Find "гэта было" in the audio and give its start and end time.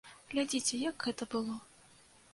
1.07-1.61